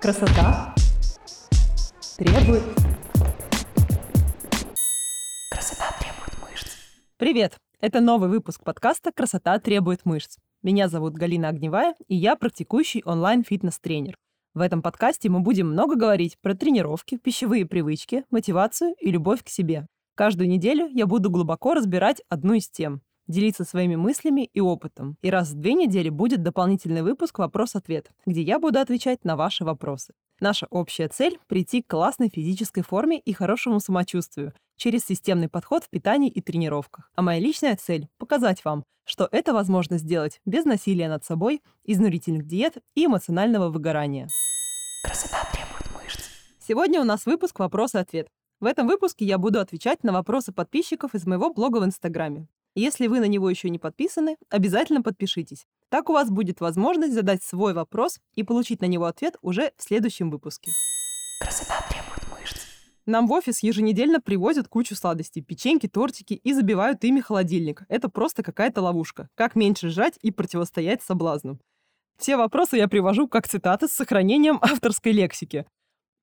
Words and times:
Красота 0.00 0.74
требует... 2.16 2.62
Красота 5.50 5.94
требует 6.00 6.40
мышц. 6.40 6.68
Привет! 7.18 7.58
Это 7.82 8.00
новый 8.00 8.30
выпуск 8.30 8.64
подкаста 8.64 9.12
«Красота 9.12 9.58
требует 9.58 10.06
мышц». 10.06 10.38
Меня 10.62 10.88
зовут 10.88 11.12
Галина 11.16 11.48
Огневая, 11.48 11.94
и 12.08 12.16
я 12.16 12.34
практикующий 12.36 13.02
онлайн-фитнес-тренер. 13.04 14.14
В 14.54 14.62
этом 14.62 14.80
подкасте 14.80 15.28
мы 15.28 15.40
будем 15.40 15.68
много 15.68 15.96
говорить 15.96 16.38
про 16.40 16.54
тренировки, 16.54 17.18
пищевые 17.18 17.66
привычки, 17.66 18.24
мотивацию 18.30 18.94
и 18.98 19.10
любовь 19.10 19.44
к 19.44 19.50
себе. 19.50 19.86
Каждую 20.14 20.48
неделю 20.48 20.88
я 20.88 21.06
буду 21.06 21.28
глубоко 21.30 21.74
разбирать 21.74 22.22
одну 22.30 22.54
из 22.54 22.70
тем 22.70 23.02
делиться 23.30 23.64
своими 23.64 23.96
мыслями 23.96 24.50
и 24.52 24.60
опытом. 24.60 25.16
И 25.22 25.30
раз 25.30 25.50
в 25.50 25.54
две 25.54 25.74
недели 25.74 26.08
будет 26.08 26.42
дополнительный 26.42 27.02
выпуск 27.02 27.38
«Вопрос-ответ», 27.38 28.10
где 28.26 28.42
я 28.42 28.58
буду 28.58 28.78
отвечать 28.78 29.24
на 29.24 29.36
ваши 29.36 29.64
вопросы. 29.64 30.12
Наша 30.40 30.66
общая 30.70 31.08
цель— 31.08 31.38
прийти 31.48 31.82
к 31.82 31.88
классной 31.88 32.28
физической 32.28 32.82
форме 32.82 33.18
и 33.18 33.32
хорошему 33.32 33.78
самочувствию 33.80 34.54
через 34.76 35.04
системный 35.04 35.48
подход 35.48 35.84
в 35.84 35.90
питании 35.90 36.30
и 36.30 36.40
тренировках. 36.40 37.10
А 37.14 37.22
моя 37.22 37.38
личная 37.38 37.76
цель— 37.76 38.08
показать 38.18 38.64
вам, 38.64 38.84
что 39.04 39.28
это 39.30 39.52
возможно 39.52 39.98
сделать 39.98 40.40
без 40.46 40.64
насилия 40.64 41.08
над 41.08 41.24
собой, 41.24 41.62
изнурительных 41.84 42.46
диет 42.46 42.78
и 42.94 43.06
эмоционального 43.06 43.68
выгорания. 43.68 44.28
Красота 45.04 45.46
требует 45.52 46.02
мышц. 46.02 46.24
Сегодня 46.58 47.00
у 47.00 47.04
нас 47.04 47.26
выпуск 47.26 47.58
«Вопрос-ответ». 47.58 48.28
В 48.60 48.66
этом 48.66 48.86
выпуске 48.86 49.24
я 49.24 49.38
буду 49.38 49.60
отвечать 49.60 50.04
на 50.04 50.12
вопросы 50.12 50.52
подписчиков 50.52 51.14
из 51.14 51.26
моего 51.26 51.52
блога 51.52 51.78
в 51.78 51.84
Инстаграме. 51.84 52.46
Если 52.74 53.08
вы 53.08 53.20
на 53.20 53.24
него 53.24 53.50
еще 53.50 53.68
не 53.68 53.78
подписаны, 53.78 54.36
обязательно 54.48 55.02
подпишитесь. 55.02 55.66
Так 55.88 56.08
у 56.08 56.12
вас 56.12 56.30
будет 56.30 56.60
возможность 56.60 57.14
задать 57.14 57.42
свой 57.42 57.74
вопрос 57.74 58.20
и 58.34 58.44
получить 58.44 58.80
на 58.80 58.86
него 58.86 59.06
ответ 59.06 59.36
уже 59.42 59.72
в 59.76 59.82
следующем 59.82 60.30
выпуске. 60.30 60.70
Красота 61.40 61.84
требует 61.88 62.30
мышц. 62.30 62.60
Нам 63.06 63.26
в 63.26 63.32
офис 63.32 63.64
еженедельно 63.64 64.20
привозят 64.20 64.68
кучу 64.68 64.94
сладостей, 64.94 65.42
печеньки, 65.42 65.88
тортики 65.88 66.34
и 66.34 66.52
забивают 66.52 67.02
ими 67.02 67.20
холодильник. 67.20 67.82
Это 67.88 68.08
просто 68.08 68.44
какая-то 68.44 68.82
ловушка. 68.82 69.28
Как 69.34 69.56
меньше 69.56 69.88
жрать 69.88 70.18
и 70.22 70.30
противостоять 70.30 71.02
соблазну. 71.02 71.58
Все 72.18 72.36
вопросы 72.36 72.76
я 72.76 72.86
привожу 72.86 73.26
как 73.26 73.48
цитаты 73.48 73.88
с 73.88 73.92
сохранением 73.92 74.58
авторской 74.62 75.10
лексики. 75.10 75.66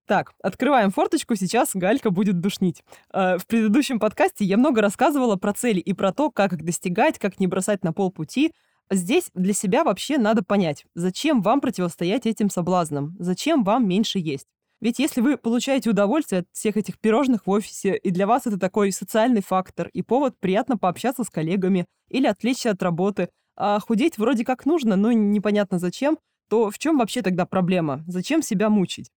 Так, 0.07 0.31
открываем 0.41 0.89
форточку, 0.89 1.35
сейчас 1.35 1.71
Галька 1.73 2.11
будет 2.11 2.39
душнить. 2.39 2.81
Э, 3.13 3.37
в 3.37 3.45
предыдущем 3.45 3.99
подкасте 3.99 4.45
я 4.45 4.55
много 4.55 4.81
рассказывала 4.81 5.35
про 5.35 5.51
цели 5.51 5.81
и 5.81 5.91
про 5.91 6.13
то, 6.13 6.31
как 6.31 6.53
их 6.53 6.63
достигать, 6.63 7.19
как 7.19 7.41
не 7.41 7.47
бросать 7.47 7.83
на 7.83 7.91
полпути. 7.91 8.53
Здесь 8.89 9.29
для 9.33 9.51
себя 9.51 9.83
вообще 9.83 10.17
надо 10.17 10.43
понять, 10.43 10.85
зачем 10.95 11.41
вам 11.41 11.59
противостоять 11.59 12.25
этим 12.25 12.49
соблазнам, 12.49 13.17
зачем 13.19 13.65
вам 13.65 13.85
меньше 13.85 14.17
есть. 14.19 14.47
Ведь 14.79 14.97
если 14.97 15.19
вы 15.19 15.35
получаете 15.35 15.89
удовольствие 15.89 16.39
от 16.41 16.47
всех 16.53 16.77
этих 16.77 16.99
пирожных 16.99 17.45
в 17.45 17.49
офисе, 17.49 17.97
и 17.97 18.09
для 18.09 18.27
вас 18.27 18.47
это 18.47 18.57
такой 18.57 18.93
социальный 18.93 19.41
фактор 19.41 19.89
и 19.91 20.03
повод 20.03 20.39
приятно 20.39 20.77
пообщаться 20.77 21.25
с 21.25 21.29
коллегами 21.29 21.85
или 22.09 22.27
отвлечься 22.27 22.71
от 22.71 22.81
работы, 22.81 23.27
а 23.57 23.81
худеть 23.81 24.17
вроде 24.17 24.45
как 24.45 24.65
нужно, 24.65 24.95
но 24.95 25.11
непонятно 25.11 25.79
зачем, 25.79 26.17
то 26.47 26.71
в 26.71 26.79
чем 26.79 26.97
вообще 26.97 27.21
тогда 27.21 27.45
проблема? 27.45 28.05
Зачем 28.07 28.41
себя 28.41 28.69
мучить? 28.69 29.09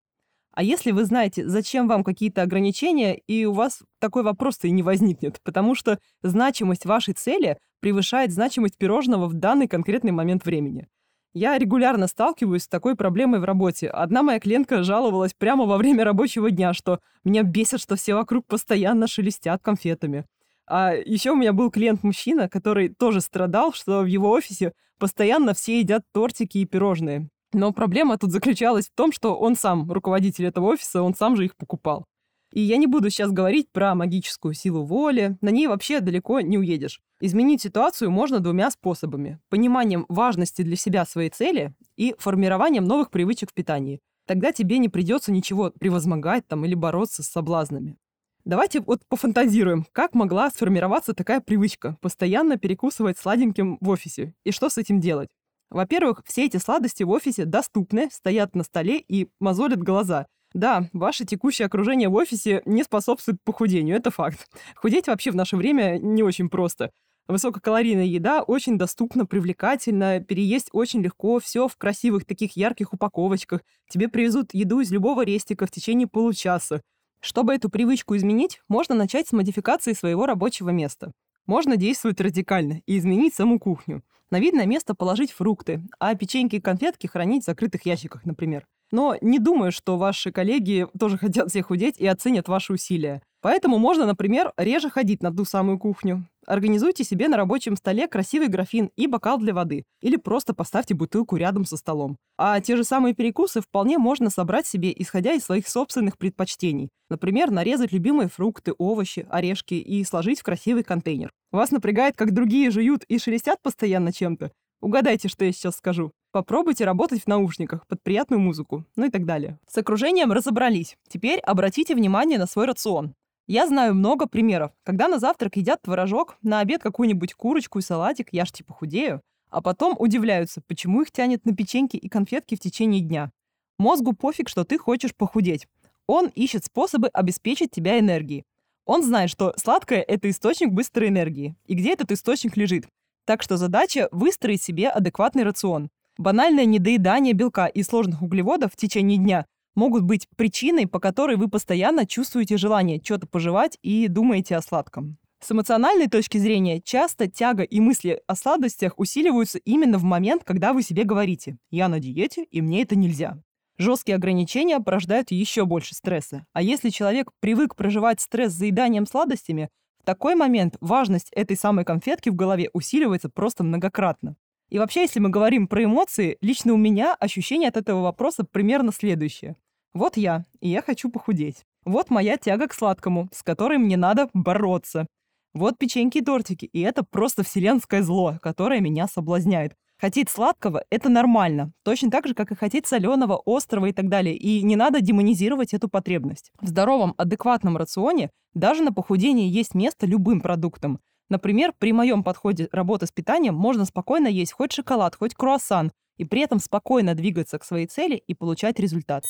А 0.51 0.63
если 0.63 0.91
вы 0.91 1.05
знаете, 1.05 1.47
зачем 1.47 1.87
вам 1.87 2.03
какие-то 2.03 2.41
ограничения, 2.41 3.15
и 3.15 3.45
у 3.45 3.53
вас 3.53 3.81
такой 3.99 4.23
вопрос-то 4.23 4.67
и 4.67 4.71
не 4.71 4.83
возникнет, 4.83 5.39
потому 5.43 5.75
что 5.75 5.99
значимость 6.21 6.85
вашей 6.85 7.13
цели 7.13 7.57
превышает 7.79 8.31
значимость 8.31 8.77
пирожного 8.77 9.27
в 9.27 9.33
данный 9.33 9.67
конкретный 9.67 10.11
момент 10.11 10.45
времени. 10.45 10.87
Я 11.33 11.57
регулярно 11.59 12.07
сталкиваюсь 12.07 12.63
с 12.63 12.67
такой 12.67 12.95
проблемой 12.95 13.39
в 13.39 13.43
работе. 13.43 13.87
Одна 13.87 14.23
моя 14.23 14.39
клиентка 14.39 14.83
жаловалась 14.83 15.35
прямо 15.35 15.65
во 15.65 15.77
время 15.77 16.03
рабочего 16.03 16.49
дня, 16.49 16.73
что 16.73 16.99
меня 17.23 17.43
бесит, 17.43 17.79
что 17.81 17.95
все 17.95 18.15
вокруг 18.15 18.47
постоянно 18.47 19.07
шелестят 19.07 19.61
конфетами. 19.61 20.25
А 20.67 20.93
еще 20.93 21.31
у 21.31 21.35
меня 21.35 21.53
был 21.53 21.69
клиент-мужчина, 21.69 22.49
который 22.49 22.89
тоже 22.89 23.21
страдал, 23.21 23.73
что 23.73 24.01
в 24.01 24.05
его 24.07 24.31
офисе 24.31 24.73
постоянно 24.97 25.53
все 25.53 25.79
едят 25.79 26.01
тортики 26.11 26.59
и 26.59 26.65
пирожные. 26.65 27.29
Но 27.53 27.71
проблема 27.73 28.17
тут 28.17 28.31
заключалась 28.31 28.87
в 28.87 28.95
том, 28.95 29.11
что 29.11 29.35
он 29.35 29.55
сам 29.55 29.91
руководитель 29.91 30.45
этого 30.45 30.67
офиса, 30.67 31.01
он 31.01 31.15
сам 31.15 31.35
же 31.35 31.45
их 31.45 31.55
покупал. 31.55 32.05
И 32.51 32.61
я 32.61 32.77
не 32.77 32.87
буду 32.87 33.09
сейчас 33.09 33.31
говорить 33.31 33.71
про 33.71 33.93
магическую 33.93 34.53
силу 34.53 34.83
воли, 34.83 35.37
на 35.41 35.49
ней 35.49 35.67
вообще 35.67 35.99
далеко 35.99 36.41
не 36.41 36.57
уедешь. 36.57 36.99
Изменить 37.21 37.61
ситуацию 37.61 38.09
можно 38.09 38.39
двумя 38.39 38.71
способами. 38.71 39.39
Пониманием 39.49 40.05
важности 40.09 40.63
для 40.63 40.75
себя 40.75 41.05
своей 41.05 41.29
цели 41.29 41.73
и 41.95 42.15
формированием 42.17 42.85
новых 42.85 43.11
привычек 43.11 43.51
в 43.51 43.53
питании. 43.53 43.99
Тогда 44.25 44.51
тебе 44.51 44.77
не 44.77 44.89
придется 44.89 45.31
ничего 45.31 45.71
превозмогать 45.79 46.47
там 46.47 46.65
или 46.65 46.75
бороться 46.75 47.23
с 47.23 47.27
соблазнами. 47.27 47.97
Давайте 48.45 48.79
вот 48.79 49.01
пофантазируем, 49.07 49.85
как 49.91 50.15
могла 50.15 50.49
сформироваться 50.49 51.13
такая 51.13 51.41
привычка 51.41 51.97
постоянно 52.01 52.57
перекусывать 52.57 53.17
сладеньким 53.17 53.77
в 53.79 53.89
офисе, 53.89 54.33
и 54.43 54.51
что 54.51 54.69
с 54.69 54.77
этим 54.77 54.99
делать. 54.99 55.29
Во-первых, 55.69 56.23
все 56.25 56.45
эти 56.45 56.57
сладости 56.57 57.03
в 57.03 57.09
офисе 57.09 57.45
доступны, 57.45 58.09
стоят 58.11 58.55
на 58.55 58.63
столе 58.63 58.99
и 58.99 59.29
мозолят 59.39 59.81
глаза. 59.83 60.25
Да, 60.53 60.89
ваше 60.93 61.25
текущее 61.25 61.67
окружение 61.67 62.09
в 62.09 62.15
офисе 62.15 62.63
не 62.65 62.83
способствует 62.83 63.37
похудению, 63.43 63.95
это 63.95 64.09
факт. 64.09 64.47
Худеть 64.75 65.07
вообще 65.07 65.29
в 65.29 65.35
наше 65.35 65.55
время 65.55 65.99
не 65.99 66.23
очень 66.23 66.49
просто. 66.49 66.91
Высококалорийная 67.27 68.05
еда 68.05 68.41
очень 68.41 68.79
доступна, 68.79 69.27
привлекательна, 69.27 70.19
переесть 70.19 70.69
очень 70.71 71.03
легко, 71.03 71.39
все 71.39 71.67
в 71.67 71.77
красивых 71.77 72.25
таких 72.25 72.57
ярких 72.57 72.91
упаковочках. 72.91 73.61
Тебе 73.87 74.07
привезут 74.07 74.55
еду 74.55 74.79
из 74.79 74.91
любого 74.91 75.23
рестика 75.23 75.67
в 75.67 75.71
течение 75.71 76.07
получаса. 76.07 76.81
Чтобы 77.21 77.53
эту 77.53 77.69
привычку 77.69 78.15
изменить, 78.15 78.61
можно 78.67 78.95
начать 78.95 79.27
с 79.27 79.31
модификации 79.31 79.93
своего 79.93 80.25
рабочего 80.25 80.69
места. 80.69 81.11
Можно 81.45 81.77
действовать 81.77 82.19
радикально 82.19 82.81
и 82.87 82.97
изменить 82.97 83.35
саму 83.35 83.59
кухню. 83.59 84.01
На 84.31 84.39
видное 84.39 84.65
место 84.65 84.93
положить 84.93 85.31
фрукты, 85.31 85.81
а 85.99 86.13
печеньки 86.15 86.57
и 86.57 86.61
конфетки 86.61 87.07
хранить 87.07 87.43
в 87.43 87.45
закрытых 87.47 87.85
ящиках, 87.85 88.25
например. 88.25 88.65
Но 88.91 89.15
не 89.21 89.39
думаю, 89.39 89.71
что 89.71 89.97
ваши 89.97 90.31
коллеги 90.31 90.87
тоже 90.99 91.17
хотят 91.17 91.49
всех 91.49 91.67
худеть 91.67 91.97
и 91.97 92.07
оценят 92.07 92.47
ваши 92.47 92.73
усилия. 92.73 93.21
Поэтому 93.41 93.77
можно, 93.77 94.05
например, 94.05 94.51
реже 94.57 94.89
ходить 94.89 95.23
на 95.23 95.33
ту 95.33 95.45
самую 95.45 95.79
кухню. 95.79 96.25
Организуйте 96.49 97.03
себе 97.03 97.27
на 97.27 97.37
рабочем 97.37 97.77
столе 97.77 98.07
красивый 98.07 98.47
графин 98.47 98.89
и 98.95 99.05
бокал 99.05 99.37
для 99.37 99.53
воды. 99.53 99.83
Или 100.01 100.15
просто 100.15 100.55
поставьте 100.55 100.95
бутылку 100.95 101.35
рядом 101.35 101.63
со 101.63 101.77
столом. 101.77 102.17
А 102.39 102.59
те 102.59 102.75
же 102.75 102.83
самые 102.83 103.13
перекусы 103.13 103.61
вполне 103.61 103.99
можно 103.99 104.31
собрать 104.31 104.65
себе, 104.65 104.91
исходя 104.97 105.33
из 105.33 105.43
своих 105.43 105.67
собственных 105.67 106.17
предпочтений. 106.17 106.89
Например, 107.07 107.51
нарезать 107.51 107.91
любимые 107.91 108.29
фрукты, 108.29 108.73
овощи, 108.79 109.27
орешки 109.29 109.75
и 109.75 110.03
сложить 110.03 110.39
в 110.39 110.43
красивый 110.43 110.81
контейнер. 110.81 111.29
Вас 111.51 111.69
напрягает, 111.69 112.15
как 112.17 112.33
другие 112.33 112.71
жуют 112.71 113.03
и 113.03 113.19
шелестят 113.19 113.61
постоянно 113.61 114.11
чем-то? 114.11 114.51
Угадайте, 114.81 115.27
что 115.27 115.45
я 115.45 115.51
сейчас 115.51 115.75
скажу. 115.75 116.13
Попробуйте 116.31 116.83
работать 116.83 117.21
в 117.21 117.27
наушниках 117.27 117.85
под 117.85 118.01
приятную 118.01 118.39
музыку, 118.39 118.85
ну 118.95 119.05
и 119.05 119.11
так 119.11 119.27
далее. 119.27 119.59
С 119.67 119.77
окружением 119.77 120.31
разобрались. 120.31 120.97
Теперь 121.09 121.39
обратите 121.41 121.93
внимание 121.93 122.39
на 122.39 122.47
свой 122.47 122.65
рацион. 122.65 123.13
Я 123.49 123.65
знаю 123.65 123.95
много 123.95 124.27
примеров, 124.27 124.73
когда 124.83 125.07
на 125.07 125.17
завтрак 125.17 125.55
едят 125.55 125.81
творожок, 125.81 126.37
на 126.43 126.59
обед 126.59 126.83
какую-нибудь 126.83 127.33
курочку 127.33 127.79
и 127.79 127.81
салатик, 127.81 128.27
я 128.31 128.45
ж 128.45 128.51
типа 128.51 128.75
худею, 128.75 129.23
а 129.49 129.59
потом 129.63 129.95
удивляются, 129.97 130.61
почему 130.67 131.01
их 131.01 131.11
тянет 131.11 131.43
на 131.45 131.55
печеньки 131.55 131.97
и 131.97 132.09
конфетки 132.09 132.53
в 132.53 132.59
течение 132.59 133.01
дня. 133.01 133.31
Мозгу 133.79 134.13
пофиг, 134.13 134.49
что 134.49 134.65
ты 134.65 134.77
хочешь 134.77 135.15
похудеть. 135.15 135.67
Он 136.05 136.27
ищет 136.27 136.65
способы 136.65 137.07
обеспечить 137.07 137.71
тебя 137.71 137.97
энергией. 137.97 138.43
Он 138.85 139.01
знает, 139.01 139.31
что 139.31 139.55
сладкое– 139.57 140.01
это 140.07 140.29
источник 140.29 140.71
быстрой 140.71 141.09
энергии. 141.09 141.55
И 141.65 141.73
где 141.73 141.93
этот 141.93 142.11
источник 142.11 142.55
лежит? 142.55 142.85
Так 143.25 143.41
что 143.41 143.57
задача– 143.57 144.09
выстроить 144.11 144.61
себе 144.61 144.89
адекватный 144.89 145.41
рацион. 145.41 145.89
Банальное 146.19 146.65
недоедание 146.65 147.33
белка 147.33 147.65
и 147.65 147.81
сложных 147.81 148.21
углеводов 148.21 148.73
в 148.73 148.75
течение 148.75 149.17
дня 149.17 149.47
могут 149.75 150.03
быть 150.03 150.27
причиной, 150.35 150.87
по 150.87 150.99
которой 150.99 151.37
вы 151.37 151.47
постоянно 151.47 152.05
чувствуете 152.05 152.57
желание 152.57 153.01
что-то 153.03 153.27
пожевать 153.27 153.77
и 153.81 154.07
думаете 154.07 154.55
о 154.55 154.61
сладком. 154.61 155.17
С 155.41 155.51
эмоциональной 155.51 156.07
точки 156.07 156.37
зрения, 156.37 156.81
часто 156.81 157.27
тяга 157.27 157.63
и 157.63 157.79
мысли 157.79 158.21
о 158.27 158.35
сладостях 158.35 158.99
усиливаются 158.99 159.57
именно 159.59 159.97
в 159.97 160.03
момент, 160.03 160.43
когда 160.43 160.73
вы 160.73 160.83
себе 160.83 161.05
говорите 161.05 161.57
«я 161.71 161.87
на 161.87 161.99
диете, 161.99 162.43
и 162.43 162.61
мне 162.61 162.81
это 162.81 162.97
нельзя». 162.97 163.41
Жесткие 163.77 164.17
ограничения 164.17 164.81
порождают 164.81 165.31
еще 165.31 165.65
больше 165.65 165.95
стресса. 165.95 166.45
А 166.51 166.61
если 166.61 166.89
человек 166.89 167.31
привык 167.39 167.77
проживать 167.77 168.19
стресс 168.19 168.51
заеданием 168.51 169.07
сладостями, 169.07 169.69
в 170.01 170.05
такой 170.05 170.35
момент 170.35 170.75
важность 170.81 171.29
этой 171.31 171.55
самой 171.55 171.85
конфетки 171.85 172.27
в 172.27 172.35
голове 172.35 172.69
усиливается 172.73 173.29
просто 173.29 173.63
многократно. 173.63 174.35
И 174.69 174.77
вообще, 174.77 175.01
если 175.01 175.19
мы 175.19 175.29
говорим 175.29 175.67
про 175.67 175.83
эмоции, 175.83 176.37
лично 176.41 176.73
у 176.73 176.77
меня 176.77 177.15
ощущение 177.15 177.69
от 177.69 177.77
этого 177.77 178.01
вопроса 178.01 178.43
примерно 178.43 178.91
следующее. 178.91 179.55
Вот 179.93 180.17
я, 180.17 180.45
и 180.59 180.69
я 180.69 180.81
хочу 180.81 181.09
похудеть. 181.09 181.65
Вот 181.85 182.09
моя 182.09 182.37
тяга 182.37 182.67
к 182.67 182.73
сладкому, 182.73 183.29
с 183.33 183.41
которой 183.41 183.77
мне 183.77 183.97
надо 183.97 184.29
бороться. 184.33 185.07
Вот 185.53 185.77
печеньки 185.79 186.19
и 186.19 186.21
тортики, 186.21 186.65
и 186.65 186.81
это 186.81 187.03
просто 187.03 187.43
вселенское 187.43 188.03
зло, 188.03 188.37
которое 188.41 188.81
меня 188.81 189.07
соблазняет. 189.07 189.73
Хотеть 189.99 190.29
сладкого– 190.29 190.85
это 190.91 191.09
нормально. 191.09 191.73
Точно 191.83 192.09
так 192.09 192.25
же, 192.25 192.33
как 192.33 192.51
и 192.51 192.55
хотеть 192.55 192.87
соленого, 192.87 193.41
острого 193.45 193.87
и 193.87 193.91
так 193.91 194.07
далее. 194.07 194.37
И 194.37 194.61
не 194.61 194.77
надо 194.77 195.01
демонизировать 195.01 195.73
эту 195.73 195.89
потребность. 195.89 196.51
В 196.61 196.67
здоровом, 196.67 197.15
адекватном 197.17 197.75
рационе 197.75 198.29
даже 198.53 198.81
на 198.81 198.93
похудение 198.93 199.49
есть 199.49 199.75
место 199.75 200.05
любым 200.05 200.39
продуктам. 200.39 200.99
Например, 201.29 201.73
при 201.77 201.93
моем 201.93 202.23
подходе 202.23 202.67
работы 202.71 203.05
с 203.05 203.11
питанием 203.11 203.53
можно 203.53 203.85
спокойно 203.85 204.27
есть 204.27 204.51
хоть 204.51 204.71
шоколад, 204.71 205.15
хоть 205.15 205.35
круассан, 205.35 205.91
и 206.17 206.25
при 206.25 206.41
этом 206.41 206.59
спокойно 206.59 207.15
двигаться 207.15 207.59
к 207.59 207.63
своей 207.63 207.85
цели 207.85 208.15
и 208.15 208.33
получать 208.33 208.79
результат. 208.79 209.23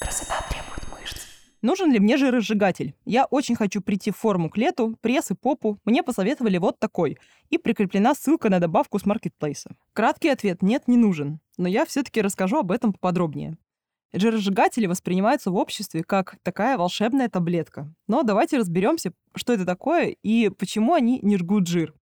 Красота 0.00 0.44
требует 0.50 0.86
мышц. 0.92 1.26
Нужен 1.62 1.90
ли 1.90 1.98
мне 1.98 2.16
жиросжигатель? 2.16 2.94
Я 3.04 3.24
очень 3.24 3.56
хочу 3.56 3.80
прийти 3.80 4.10
в 4.10 4.16
форму 4.16 4.50
к 4.50 4.56
лету, 4.56 4.96
пресс 5.00 5.30
и 5.30 5.34
попу. 5.34 5.78
Мне 5.84 6.02
посоветовали 6.02 6.58
вот 6.58 6.78
такой. 6.78 7.18
И 7.50 7.58
прикреплена 7.58 8.14
ссылка 8.14 8.50
на 8.50 8.60
добавку 8.60 8.98
с 8.98 9.06
маркетплейса. 9.06 9.70
Краткий 9.94 10.28
ответ– 10.28 10.60
нет, 10.62 10.86
не 10.86 10.96
нужен. 10.96 11.40
Но 11.56 11.66
я 11.68 11.86
все-таки 11.86 12.20
расскажу 12.20 12.58
об 12.58 12.72
этом 12.72 12.92
поподробнее. 12.92 13.56
Жиросжигатели 14.14 14.86
воспринимаются 14.86 15.50
в 15.50 15.56
обществе 15.56 16.04
как 16.04 16.36
такая 16.42 16.76
волшебная 16.76 17.28
таблетка. 17.28 17.92
Но 18.06 18.22
давайте 18.22 18.58
разберемся, 18.58 19.12
что 19.34 19.54
это 19.54 19.64
такое 19.64 20.14
и 20.22 20.50
почему 20.50 20.92
они 20.94 21.18
не 21.22 21.38
жгут 21.38 21.66
жир. 21.66 21.94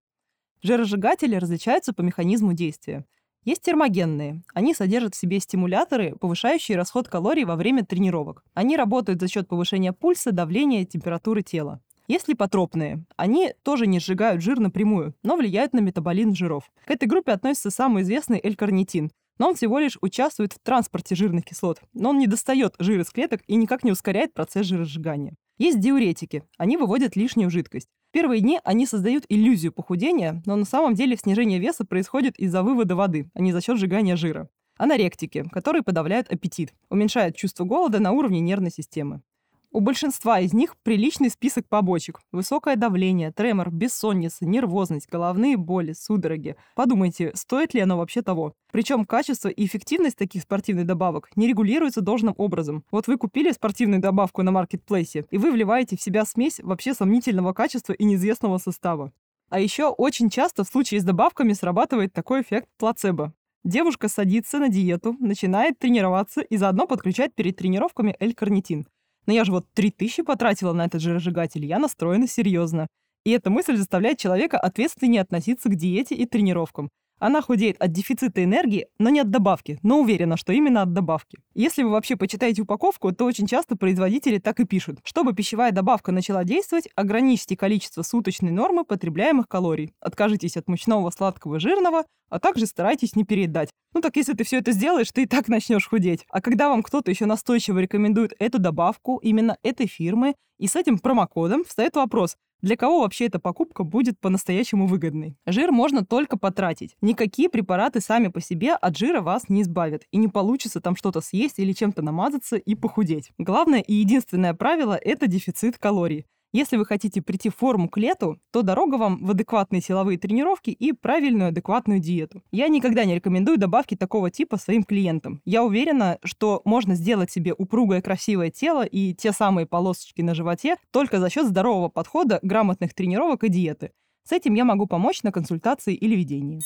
Жиросжигатели 0.63 1.37
различаются 1.37 1.93
по 1.93 2.03
механизму 2.03 2.53
действия. 2.53 3.07
Есть 3.45 3.63
термогенные. 3.63 4.43
Они 4.53 4.75
содержат 4.75 5.15
в 5.15 5.19
себе 5.19 5.41
стимуляторы, 5.41 6.15
повышающие 6.17 6.77
расход 6.77 7.09
калорий 7.09 7.45
во 7.45 7.57
время 7.57 7.87
тренировок. 7.87 8.45
Они 8.53 8.77
работают 8.77 9.21
за 9.21 9.29
счет 9.29 9.49
повышения 9.49 9.95
пульса, 9.95 10.33
давления, 10.33 10.85
температуры 10.85 11.43
тела. 11.43 11.81
Есть 12.07 12.29
липотропные. 12.29 13.05
Они 13.17 13.55
тоже 13.63 13.87
не 13.87 14.01
сжигают 14.01 14.43
жир 14.43 14.59
напрямую, 14.59 15.15
но 15.23 15.37
влияют 15.37 15.73
на 15.73 15.79
метаболизм 15.79 16.35
жиров. 16.35 16.71
К 16.85 16.91
этой 16.91 17.07
группе 17.07 17.31
относится 17.33 17.71
самый 17.71 18.03
известный 18.03 18.41
L-карнитин, 18.43 19.11
но 19.41 19.49
он 19.49 19.55
всего 19.55 19.79
лишь 19.79 19.97
участвует 20.03 20.53
в 20.53 20.59
транспорте 20.59 21.15
жирных 21.15 21.47
кислот, 21.47 21.81
но 21.95 22.11
он 22.11 22.19
не 22.19 22.27
достает 22.27 22.75
жир 22.79 23.01
из 23.01 23.09
клеток 23.09 23.41
и 23.47 23.57
никак 23.57 23.83
не 23.83 23.91
ускоряет 23.91 24.35
процесс 24.35 24.67
жиросжигания. 24.67 25.35
Есть 25.57 25.81
диуретики. 25.81 26.45
Они 26.59 26.77
выводят 26.77 27.17
лишнюю 27.17 27.51
жидкость. 27.51 27.89
В 28.11 28.13
первые 28.13 28.43
дни 28.43 28.61
они 28.65 28.85
создают 28.85 29.25
иллюзию 29.31 29.73
похудения, 29.73 30.43
но 30.45 30.57
на 30.57 30.67
самом 30.67 30.95
деле 30.95 31.17
снижение 31.17 31.59
веса 31.59 31.87
происходит 31.87 32.39
из-за 32.39 32.63
вывода 32.63 32.95
воды, 32.95 33.31
а 33.33 33.41
не 33.41 33.53
за 33.53 33.63
счет 33.63 33.79
сжигания 33.79 34.15
жира. 34.15 34.51
Аноректики, 34.77 35.49
которые 35.51 35.83
подавляют 35.83 36.31
аппетит, 36.31 36.75
уменьшают 36.91 37.35
чувство 37.35 37.65
голода 37.65 37.99
на 37.99 38.13
уровне 38.13 38.41
нервной 38.41 38.71
системы. 38.71 39.23
У 39.73 39.79
большинства 39.79 40.41
из 40.41 40.53
них 40.53 40.75
приличный 40.83 41.31
список 41.31 41.69
побочек. 41.69 42.21
Высокое 42.33 42.75
давление, 42.75 43.31
тремор, 43.31 43.71
бессонница, 43.71 44.45
нервозность, 44.45 45.09
головные 45.09 45.57
боли, 45.57 45.93
судороги. 45.93 46.57
Подумайте, 46.75 47.31
стоит 47.37 47.73
ли 47.73 47.81
оно 47.81 47.97
вообще 47.97 48.23
того? 48.23 48.55
Причем 48.73 49.05
качество 49.05 49.49
и 49.49 49.65
эффективность 49.65 50.17
таких 50.17 50.43
спортивных 50.43 50.87
добавок 50.87 51.29
не 51.37 51.47
регулируются 51.47 52.01
должным 52.01 52.35
образом. 52.37 52.83
Вот 52.91 53.07
вы 53.07 53.17
купили 53.17 53.53
спортивную 53.53 54.01
добавку 54.03 54.43
на 54.43 54.51
маркетплейсе, 54.51 55.27
и 55.31 55.39
вы 55.39 55.53
вливаете 55.53 55.97
в 55.97 56.03
себя 56.03 56.25
смесь 56.25 56.59
вообще 56.61 56.93
сомнительного 56.93 57.53
качества 57.53 57.93
и 57.93 58.05
неизвестного 58.05 58.59
состава. 58.59 59.13
А 59.51 59.61
еще 59.61 59.87
очень 59.87 60.31
часто 60.31 60.65
в 60.65 60.69
случае 60.69 61.01
с 61.01 61.05
добавками 61.05 61.53
срабатывает 61.53 62.13
такой 62.13 62.43
эффект 62.43 62.69
плацебо. 62.77 63.35
Девушка 63.63 64.09
садится 64.09 64.59
на 64.59 64.69
диету, 64.69 65.15
начинает 65.21 65.79
тренироваться 65.79 66.41
и 66.41 66.57
заодно 66.57 66.89
подключает 66.89 67.37
перед 67.37 67.55
тренировками 67.55 68.17
L-карнитин– 68.19 68.89
но 69.27 69.33
я 69.33 69.45
же 69.45 69.53
вот 69.53 69.67
3000 69.75 70.23
потратила 70.23 70.73
на 70.73 70.87
этот 70.87 71.01
жиросжигатель, 71.01 71.65
я 71.65 71.79
настроена 71.79 72.27
серьезно. 72.27 72.87
И 73.25 73.31
эта 73.31 73.51
мысль 73.51 73.77
заставляет 73.77 74.19
человека 74.19 74.59
ответственнее 74.59 75.23
относиться 75.23 75.69
к 75.69 75.77
диете 75.77 76.15
и 76.15 76.27
тренировкам. 76.27 76.91
Она 77.21 77.43
худеет 77.43 77.77
от 77.81 77.93
дефицита 77.93 78.43
энергии, 78.43 78.89
но 78.99 79.11
не 79.11 79.21
от 79.21 79.31
добавки, 79.31 79.79
но 79.83 80.01
уверена, 80.01 80.39
что 80.39 80.53
именно 80.53 80.83
от 80.83 80.95
добавки. 80.95 81.39
Если 81.55 81.83
вы 81.83 81.91
вообще 81.91 82.17
почитаете 82.17 82.63
упаковку, 82.63 83.13
то 83.13 83.27
очень 83.27 83.47
часто 83.47 83.77
производители 83.77 84.39
так 84.39 84.59
и 84.59 84.65
пишут. 84.65 85.01
Чтобы 85.05 85.35
пищевая 85.35 85.71
добавка 85.71 86.13
начала 86.13 86.45
действовать, 86.45 86.89
ограничьте 86.97 87.59
количество 87.59 88.03
суточной 88.03 88.51
нормы 88.51 88.85
потребляемых 88.85 89.47
калорий. 89.47 89.93
Откажитесь 90.01 90.57
от 90.57 90.67
мучного, 90.67 91.11
сладкого, 91.11 91.61
жирного, 91.61 92.05
а 92.31 92.41
также 92.41 92.65
старайтесь 92.65 93.15
не 93.15 93.25
переедать. 93.25 93.69
Ну 93.93 94.01
так 94.01 94.17
если 94.17 94.33
ты 94.33 94.45
все 94.45 94.59
это 94.59 94.73
сделаешь, 94.73 95.13
ты 95.13 95.25
и 95.25 95.27
так 95.27 95.49
начнешь 95.49 95.89
худеть. 95.89 96.25
А 96.31 96.41
когда 96.41 96.71
вам 96.71 96.83
кто-то 96.83 97.11
еще 97.11 97.27
настойчиво 97.27 97.79
рекомендует 97.81 98.33
эту 98.39 98.59
добавку 98.59 99.19
именно 99.19 99.59
этой 99.63 99.87
фирмы, 99.87 100.35
и 100.59 100.69
с 100.69 100.77
этим 100.77 100.99
промокодом 100.99 101.65
встает 101.65 101.97
вопрос, 101.97 102.37
для 102.63 102.77
кого 102.77 103.01
вообще 103.01 103.27
эта 103.27 103.39
покупка 103.39 103.85
будет 103.85 104.19
по-настоящему 104.21 104.87
выгодной? 104.87 105.37
Жир 105.47 105.73
можно 105.73 106.05
только 106.05 106.39
потратить. 106.39 106.97
Никакие 107.01 107.49
препараты 107.49 108.01
сами 108.01 108.29
по 108.29 108.41
себе 108.41 108.73
от 108.75 108.97
жира 108.97 109.21
вас 109.21 109.49
не 109.49 109.63
избавят. 109.63 110.03
И 110.11 110.19
не 110.19 110.29
получится 110.29 110.81
там 110.81 110.97
что-то 110.97 111.21
съесть 111.21 111.59
или 111.59 111.73
чем-то 111.73 112.03
намазаться 112.03 112.57
и 112.57 112.75
похудеть. 112.75 113.33
Главное 113.39 113.81
и 113.81 113.95
единственное 113.95 114.55
правило– 114.55 114.99
это 115.03 115.27
дефицит 115.27 115.79
калорий. 115.79 116.27
Если 116.53 116.77
вы 116.77 116.85
хотите 116.85 117.23
прийти 117.23 117.49
в 117.49 117.57
форму 117.57 117.89
к 117.89 117.97
лету, 117.97 118.41
то 118.51 118.63
дорога 118.63 118.97
вам 118.97 119.25
в 119.25 119.31
адекватные 119.31 119.81
силовые 119.81 120.19
тренировки 120.19 120.71
и 120.71 120.93
правильную 120.93 121.51
адекватную 121.51 122.01
диету. 122.01 122.43
Я 122.51 122.67
никогда 122.67 123.05
не 123.05 123.15
рекомендую 123.15 123.57
добавки 123.57 123.95
такого 123.95 124.33
типа 124.33 124.57
своим 124.57 124.83
клиентам. 124.83 125.41
Я 125.45 125.63
уверена, 125.63 126.19
что 126.25 126.61
можно 126.65 126.97
сделать 126.97 127.31
себе 127.31 127.55
упругое 127.57 128.03
красивое 128.03 128.51
тело 128.51 128.85
и 128.85 129.15
те 129.15 129.31
самые 129.31 129.67
полосочки 129.67 130.23
на 130.23 130.35
животе 130.35 130.77
только 130.91 131.21
за 131.21 131.31
счет 131.31 131.47
здорового 131.47 131.89
подхода, 131.89 132.41
грамотных 132.43 132.95
тренировок 132.95 133.45
и 133.45 133.49
диеты. 133.49 133.93
С 134.25 134.33
этим 134.33 134.55
я 134.55 134.65
могу 134.65 134.87
помочь 134.87 135.23
на 135.23 135.31
консультации 135.31 135.95
или 135.95 136.17
ведении. 136.17 136.61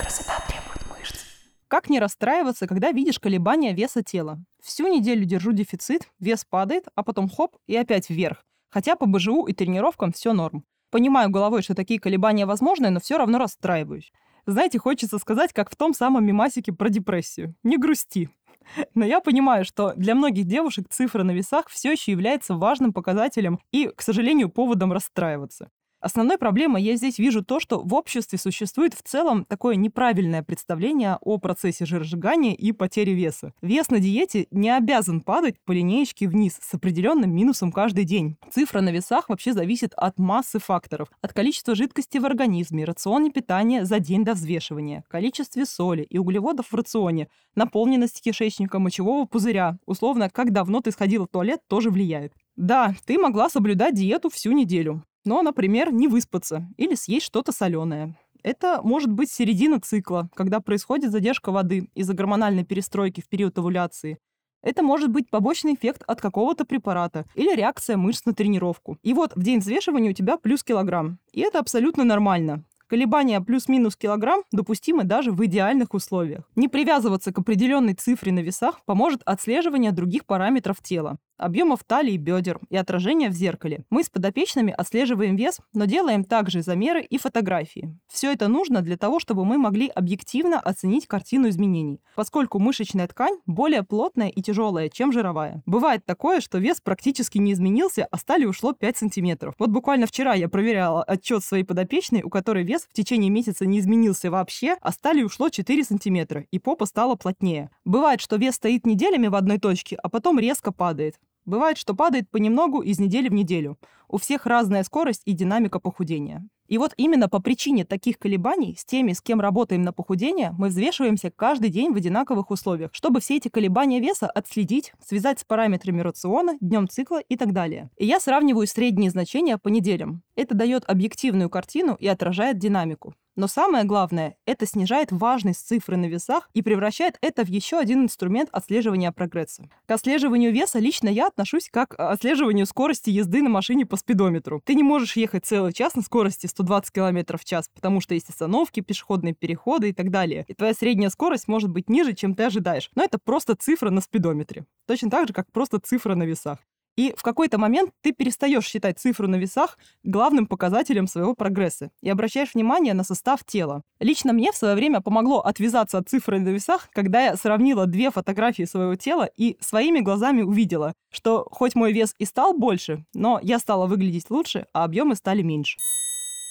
Красота 0.00 0.42
требует 0.48 0.84
мышц. 0.90 1.20
Как 1.68 1.88
не 1.88 2.00
расстраиваться, 2.00 2.66
когда 2.66 2.90
видишь 2.90 3.20
колебания 3.20 3.74
веса 3.74 4.02
тела? 4.02 4.44
Всю 4.60 4.88
неделю 4.88 5.24
держу 5.24 5.52
дефицит, 5.52 6.08
вес 6.18 6.44
падает, 6.44 6.86
а 6.96 7.04
потом 7.04 7.28
хоп 7.28 7.56
и 7.68 7.76
опять 7.76 8.10
вверх. 8.10 8.44
Хотя 8.74 8.96
по 8.96 9.06
БЖУ 9.06 9.44
и 9.44 9.52
тренировкам 9.52 10.10
все 10.10 10.32
норм. 10.32 10.64
Понимаю 10.90 11.30
головой, 11.30 11.62
что 11.62 11.76
такие 11.76 12.00
колебания 12.00 12.44
возможны, 12.44 12.90
но 12.90 12.98
все 12.98 13.16
равно 13.16 13.38
расстраиваюсь. 13.38 14.12
Знаете, 14.46 14.80
хочется 14.80 15.18
сказать, 15.18 15.52
как 15.52 15.70
в 15.70 15.76
том 15.76 15.94
самом 15.94 16.26
мимасике 16.26 16.72
про 16.72 16.88
депрессию. 16.88 17.54
Не 17.62 17.78
грусти. 17.78 18.30
Но 18.94 19.04
я 19.04 19.20
понимаю, 19.20 19.64
что 19.64 19.92
для 19.94 20.16
многих 20.16 20.46
девушек 20.46 20.88
цифра 20.90 21.22
на 21.22 21.30
весах 21.30 21.68
все 21.68 21.92
еще 21.92 22.10
является 22.10 22.54
важным 22.54 22.92
показателем 22.92 23.60
и, 23.70 23.92
к 23.94 24.02
сожалению, 24.02 24.48
поводом 24.48 24.92
расстраиваться. 24.92 25.70
Основной 26.04 26.36
проблемой 26.36 26.82
я 26.82 26.96
здесь 26.96 27.18
вижу 27.18 27.42
то, 27.42 27.60
что 27.60 27.80
в 27.80 27.94
обществе 27.94 28.38
существует 28.38 28.92
в 28.92 29.00
целом 29.00 29.46
такое 29.46 29.74
неправильное 29.74 30.42
представление 30.42 31.16
о 31.22 31.38
процессе 31.38 31.86
жиросжигания 31.86 32.52
и 32.52 32.72
потери 32.72 33.12
веса. 33.12 33.54
Вес 33.62 33.88
на 33.88 34.00
диете 34.00 34.46
не 34.50 34.68
обязан 34.68 35.22
падать 35.22 35.56
по 35.64 35.72
линеечке 35.72 36.28
вниз 36.28 36.58
с 36.60 36.74
определенным 36.74 37.34
минусом 37.34 37.72
каждый 37.72 38.04
день. 38.04 38.36
Цифра 38.52 38.82
на 38.82 38.90
весах 38.90 39.30
вообще 39.30 39.54
зависит 39.54 39.94
от 39.96 40.18
массы 40.18 40.58
факторов. 40.58 41.08
От 41.22 41.32
количества 41.32 41.74
жидкости 41.74 42.18
в 42.18 42.26
организме, 42.26 42.84
рационе 42.84 43.30
питания 43.30 43.86
за 43.86 43.98
день 43.98 44.26
до 44.26 44.34
взвешивания, 44.34 45.04
количестве 45.08 45.64
соли 45.64 46.02
и 46.02 46.18
углеводов 46.18 46.66
в 46.70 46.74
рационе, 46.74 47.28
наполненности 47.54 48.20
кишечника, 48.20 48.78
мочевого 48.78 49.24
пузыря. 49.24 49.78
Условно, 49.86 50.28
как 50.28 50.52
давно 50.52 50.82
ты 50.82 50.90
сходила 50.90 51.24
в 51.24 51.30
туалет, 51.30 51.60
тоже 51.66 51.88
влияет. 51.88 52.34
Да, 52.56 52.94
ты 53.06 53.18
могла 53.18 53.48
соблюдать 53.48 53.94
диету 53.94 54.28
всю 54.28 54.52
неделю. 54.52 55.02
Но, 55.24 55.42
например, 55.42 55.92
не 55.92 56.08
выспаться 56.08 56.68
или 56.76 56.94
съесть 56.94 57.26
что-то 57.26 57.52
соленое. 57.52 58.16
Это 58.42 58.80
может 58.82 59.10
быть 59.10 59.30
середина 59.30 59.80
цикла, 59.80 60.28
когда 60.34 60.60
происходит 60.60 61.10
задержка 61.10 61.50
воды 61.50 61.88
из-за 61.94 62.12
гормональной 62.12 62.64
перестройки 62.64 63.22
в 63.22 63.28
период 63.28 63.58
овуляции. 63.58 64.18
Это 64.60 64.82
может 64.82 65.10
быть 65.10 65.30
побочный 65.30 65.74
эффект 65.74 66.02
от 66.06 66.20
какого-то 66.20 66.64
препарата 66.64 67.24
или 67.34 67.54
реакция 67.54 67.96
мышц 67.96 68.24
на 68.26 68.34
тренировку. 68.34 68.98
И 69.02 69.14
вот 69.14 69.32
в 69.34 69.42
день 69.42 69.60
взвешивания 69.60 70.10
у 70.10 70.14
тебя 70.14 70.36
плюс 70.36 70.62
килограмм. 70.62 71.18
И 71.32 71.40
это 71.40 71.58
абсолютно 71.58 72.04
нормально. 72.04 72.64
Колебания 72.86 73.40
плюс-минус 73.40 73.96
килограмм 73.96 74.42
допустимы 74.52 75.04
даже 75.04 75.32
в 75.32 75.44
идеальных 75.44 75.94
условиях. 75.94 76.44
Не 76.54 76.68
привязываться 76.68 77.32
к 77.32 77.38
определенной 77.38 77.94
цифре 77.94 78.30
на 78.30 78.40
весах 78.40 78.84
поможет 78.84 79.22
отслеживание 79.24 79.90
других 79.90 80.26
параметров 80.26 80.82
тела 80.82 81.18
объемов 81.36 81.84
талии 81.84 82.14
и 82.14 82.18
бедер 82.18 82.60
и 82.70 82.76
отражения 82.76 83.28
в 83.28 83.32
зеркале. 83.32 83.84
Мы 83.90 84.04
с 84.04 84.10
подопечными 84.10 84.72
отслеживаем 84.76 85.36
вес, 85.36 85.58
но 85.72 85.84
делаем 85.84 86.24
также 86.24 86.62
замеры 86.62 87.02
и 87.02 87.18
фотографии. 87.18 87.98
Все 88.08 88.32
это 88.32 88.48
нужно 88.48 88.82
для 88.82 88.96
того, 88.96 89.20
чтобы 89.20 89.44
мы 89.44 89.58
могли 89.58 89.88
объективно 89.88 90.60
оценить 90.60 91.06
картину 91.06 91.48
изменений, 91.48 92.00
поскольку 92.14 92.58
мышечная 92.58 93.06
ткань 93.08 93.38
более 93.46 93.82
плотная 93.82 94.28
и 94.28 94.42
тяжелая, 94.42 94.88
чем 94.88 95.12
жировая. 95.12 95.62
Бывает 95.66 96.04
такое, 96.04 96.40
что 96.40 96.58
вес 96.58 96.80
практически 96.80 97.38
не 97.38 97.52
изменился, 97.52 98.06
а 98.10 98.16
стали 98.16 98.44
ушло 98.44 98.72
5 98.72 98.96
сантиметров. 98.96 99.54
Вот 99.58 99.70
буквально 99.70 100.06
вчера 100.06 100.34
я 100.34 100.48
проверяла 100.48 101.02
отчет 101.02 101.44
своей 101.44 101.64
подопечной, 101.64 102.22
у 102.22 102.30
которой 102.30 102.64
вес 102.64 102.86
в 102.88 102.92
течение 102.92 103.30
месяца 103.30 103.66
не 103.66 103.80
изменился 103.80 104.30
вообще, 104.30 104.76
а 104.80 104.92
стали 104.92 105.22
ушло 105.22 105.48
4 105.48 105.84
сантиметра, 105.84 106.46
и 106.50 106.58
попа 106.58 106.86
стала 106.86 107.14
плотнее. 107.16 107.70
Бывает, 107.84 108.20
что 108.20 108.36
вес 108.36 108.54
стоит 108.54 108.86
неделями 108.86 109.26
в 109.26 109.34
одной 109.34 109.58
точке, 109.58 109.96
а 109.96 110.08
потом 110.08 110.38
резко 110.38 110.72
падает. 110.72 111.18
Бывает, 111.44 111.76
что 111.76 111.94
падает 111.94 112.30
понемногу 112.30 112.80
из 112.80 112.98
недели 112.98 113.28
в 113.28 113.32
неделю. 113.32 113.78
У 114.08 114.18
всех 114.18 114.46
разная 114.46 114.82
скорость 114.84 115.22
и 115.24 115.32
динамика 115.32 115.78
похудения. 115.78 116.48
И 116.66 116.78
вот 116.78 116.94
именно 116.96 117.28
по 117.28 117.40
причине 117.40 117.84
таких 117.84 118.18
колебаний 118.18 118.74
с 118.78 118.84
теми, 118.84 119.12
с 119.12 119.20
кем 119.20 119.40
работаем 119.40 119.82
на 119.82 119.92
похудение, 119.92 120.54
мы 120.56 120.68
взвешиваемся 120.68 121.30
каждый 121.30 121.68
день 121.68 121.92
в 121.92 121.96
одинаковых 121.96 122.50
условиях, 122.50 122.90
чтобы 122.94 123.20
все 123.20 123.36
эти 123.36 123.48
колебания 123.48 124.00
веса 124.00 124.26
отследить, 124.26 124.92
связать 125.04 125.40
с 125.40 125.44
параметрами 125.44 126.00
рациона, 126.00 126.56
днем 126.60 126.88
цикла 126.88 127.20
и 127.20 127.36
так 127.36 127.52
далее. 127.52 127.90
И 127.98 128.06
я 128.06 128.18
сравниваю 128.18 128.66
средние 128.66 129.10
значения 129.10 129.58
по 129.58 129.68
неделям. 129.68 130.22
Это 130.36 130.54
дает 130.54 130.84
объективную 130.88 131.50
картину 131.50 131.96
и 132.00 132.06
отражает 132.06 132.58
динамику. 132.58 133.14
Но 133.36 133.48
самое 133.48 133.84
главное, 133.84 134.36
это 134.46 134.64
снижает 134.66 135.10
важность 135.10 135.66
цифры 135.66 135.96
на 135.96 136.06
весах 136.06 136.48
и 136.54 136.62
превращает 136.62 137.18
это 137.20 137.44
в 137.44 137.48
еще 137.48 137.78
один 137.78 138.04
инструмент 138.04 138.48
отслеживания 138.52 139.10
прогресса. 139.10 139.68
К 139.86 139.92
отслеживанию 139.92 140.52
веса 140.52 140.78
лично 140.78 141.08
я 141.08 141.26
отношусь 141.26 141.68
как 141.70 141.96
к 141.96 142.10
отслеживанию 142.12 142.66
скорости 142.66 143.10
езды 143.10 143.42
на 143.42 143.50
машине 143.50 143.86
по 143.86 143.96
спидометру. 143.96 144.62
Ты 144.64 144.74
не 144.74 144.82
можешь 144.82 145.16
ехать 145.16 145.44
целый 145.44 145.72
час 145.72 145.94
на 145.94 146.02
скорости 146.02 146.46
120 146.46 146.92
км 146.92 147.36
в 147.36 147.44
час, 147.44 147.68
потому 147.74 148.00
что 148.00 148.14
есть 148.14 148.30
остановки, 148.30 148.80
пешеходные 148.80 149.34
переходы 149.34 149.90
и 149.90 149.92
так 149.92 150.10
далее. 150.10 150.44
И 150.48 150.54
твоя 150.54 150.74
средняя 150.74 151.10
скорость 151.10 151.48
может 151.48 151.70
быть 151.70 151.88
ниже, 151.88 152.14
чем 152.14 152.34
ты 152.34 152.44
ожидаешь. 152.44 152.90
Но 152.94 153.02
это 153.02 153.18
просто 153.18 153.54
цифра 153.54 153.90
на 153.90 154.00
спидометре. 154.00 154.64
Точно 154.86 155.10
так 155.10 155.28
же, 155.28 155.34
как 155.34 155.50
просто 155.50 155.78
цифра 155.78 156.14
на 156.14 156.24
весах. 156.24 156.58
И 156.96 157.12
в 157.16 157.22
какой-то 157.22 157.58
момент 157.58 157.90
ты 158.02 158.12
перестаешь 158.12 158.64
считать 158.64 158.98
цифру 158.98 159.26
на 159.26 159.36
весах 159.36 159.78
главным 160.04 160.46
показателем 160.46 161.06
своего 161.08 161.34
прогресса 161.34 161.90
и 162.02 162.08
обращаешь 162.08 162.54
внимание 162.54 162.94
на 162.94 163.02
состав 163.02 163.44
тела. 163.44 163.82
Лично 163.98 164.32
мне 164.32 164.52
в 164.52 164.56
свое 164.56 164.74
время 164.74 165.00
помогло 165.00 165.40
отвязаться 165.40 165.98
от 165.98 166.08
цифры 166.08 166.38
на 166.38 166.50
весах, 166.50 166.88
когда 166.92 167.22
я 167.22 167.36
сравнила 167.36 167.86
две 167.86 168.10
фотографии 168.10 168.64
своего 168.64 168.94
тела 168.94 169.28
и 169.36 169.56
своими 169.60 170.00
глазами 170.00 170.42
увидела, 170.42 170.94
что 171.10 171.46
хоть 171.50 171.74
мой 171.74 171.92
вес 171.92 172.14
и 172.18 172.24
стал 172.24 172.54
больше, 172.54 173.04
но 173.12 173.40
я 173.42 173.58
стала 173.58 173.86
выглядеть 173.86 174.30
лучше, 174.30 174.66
а 174.72 174.84
объемы 174.84 175.16
стали 175.16 175.42
меньше. 175.42 175.76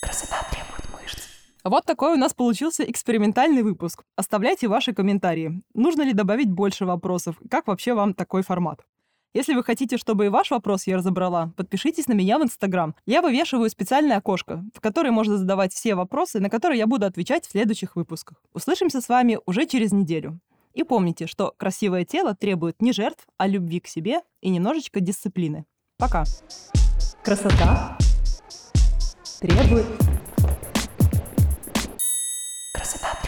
Красота 0.01 0.45
требует 0.51 1.01
мышц. 1.01 1.21
Вот 1.63 1.85
такой 1.85 2.13
у 2.13 2.17
нас 2.17 2.33
получился 2.33 2.83
экспериментальный 2.83 3.63
выпуск. 3.63 4.03
Оставляйте 4.17 4.67
ваши 4.67 4.93
комментарии. 4.93 5.61
Нужно 5.73 6.01
ли 6.01 6.11
добавить 6.11 6.51
больше 6.51 6.85
вопросов? 6.85 7.37
Как 7.49 7.67
вообще 7.67 7.93
вам 7.93 8.13
такой 8.13 8.43
формат? 8.43 8.81
Если 9.33 9.55
вы 9.55 9.63
хотите, 9.63 9.97
чтобы 9.97 10.27
и 10.27 10.29
ваш 10.29 10.51
вопрос 10.51 10.85
я 10.85 10.97
разобрала, 10.97 11.51
подпишитесь 11.57 12.07
на 12.07 12.13
меня 12.13 12.37
в 12.37 12.43
Инстаграм. 12.43 12.93
Я 13.07 13.23
вывешиваю 13.23 13.67
специальное 13.71 14.17
окошко, 14.17 14.63
в 14.75 14.79
которое 14.79 15.09
можно 15.09 15.37
задавать 15.37 15.73
все 15.73 15.95
вопросы, 15.95 16.39
на 16.39 16.51
которые 16.51 16.77
я 16.77 16.85
буду 16.85 17.07
отвечать 17.07 17.47
в 17.47 17.51
следующих 17.51 17.95
выпусках. 17.95 18.43
Услышимся 18.53 19.01
с 19.01 19.09
вами 19.09 19.39
уже 19.47 19.65
через 19.65 19.91
неделю. 19.91 20.39
И 20.75 20.83
помните, 20.83 21.25
что 21.25 21.51
красивое 21.57 22.05
тело 22.05 22.35
требует 22.35 22.79
не 22.79 22.93
жертв, 22.93 23.25
а 23.37 23.47
любви 23.47 23.79
к 23.79 23.87
себе 23.87 24.21
и 24.41 24.49
немножечко 24.49 24.99
дисциплины. 24.99 25.65
Пока. 25.97 26.25
Красота 27.23 27.97
требует... 29.39 29.85
Красота 32.75 33.22